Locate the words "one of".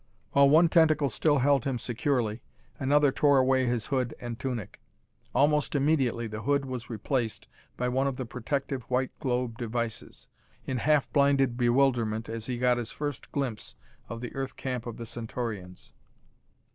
7.87-8.15